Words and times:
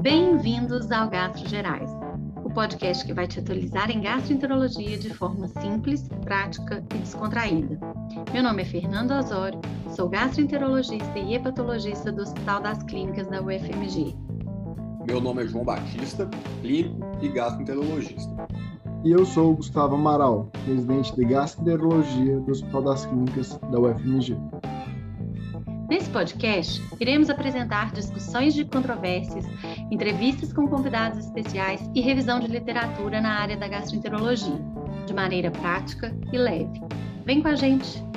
Bem-vindos 0.00 0.92
ao 0.92 1.10
Gastro 1.10 1.48
Gerais, 1.48 1.90
o 2.44 2.50
podcast 2.50 3.04
que 3.04 3.12
vai 3.12 3.26
te 3.26 3.40
atualizar 3.40 3.90
em 3.90 4.00
gastroenterologia 4.00 4.96
de 4.96 5.12
forma 5.12 5.48
simples, 5.48 6.08
prática 6.22 6.84
e 6.94 6.98
descontraída. 6.98 7.80
Meu 8.32 8.44
nome 8.44 8.62
é 8.62 8.64
Fernando 8.64 9.10
Osório, 9.10 9.60
sou 9.96 10.08
gastroenterologista 10.08 11.18
e 11.18 11.34
hepatologista 11.34 12.12
do 12.12 12.22
Hospital 12.22 12.60
das 12.60 12.80
Clínicas 12.84 13.26
da 13.26 13.42
UFMG. 13.42 14.14
Meu 15.04 15.20
nome 15.20 15.42
é 15.42 15.48
João 15.48 15.64
Batista, 15.64 16.30
clínico 16.62 17.00
e 17.20 17.28
gastroenterologista. 17.28 18.46
E 19.04 19.10
eu 19.10 19.26
sou 19.26 19.50
o 19.50 19.56
Gustavo 19.56 19.96
Amaral, 19.96 20.48
presidente 20.64 21.12
de 21.16 21.24
gastroenterologia 21.24 22.38
do 22.38 22.52
Hospital 22.52 22.82
das 22.82 23.04
Clínicas 23.04 23.58
da 23.72 23.80
UFMG. 23.80 24.36
Nesse 25.88 26.10
podcast, 26.10 26.82
iremos 27.00 27.30
apresentar 27.30 27.92
discussões 27.92 28.52
de 28.52 28.62
controvérsias, 28.62 29.46
entrevistas 29.90 30.52
com 30.52 30.66
convidados 30.66 31.18
especiais 31.18 31.88
e 31.94 32.00
revisão 32.00 32.40
de 32.40 32.46
literatura 32.46 33.20
na 33.20 33.40
área 33.40 33.56
da 33.56 33.68
gastroenterologia, 33.68 34.60
de 35.06 35.14
maneira 35.14 35.50
prática 35.50 36.14
e 36.32 36.38
leve. 36.38 36.80
Vem 37.24 37.42
com 37.42 37.48
a 37.48 37.54
gente! 37.54 38.07